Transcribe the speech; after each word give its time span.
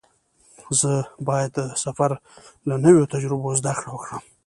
زه 0.79 0.93
باید 1.27 1.51
د 1.57 1.61
سفر 1.83 2.11
له 2.67 2.75
نویو 2.85 3.09
تجربو 3.13 3.49
زده 3.59 3.71
کړه 3.79 3.89
وکړم. 3.91 4.21